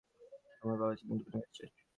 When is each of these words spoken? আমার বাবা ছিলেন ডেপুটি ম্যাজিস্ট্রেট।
আমার 0.61 0.77
বাবা 0.81 0.93
ছিলেন 0.99 1.09
ডেপুটি 1.11 1.31
ম্যাজিস্ট্রেট। 1.33 1.71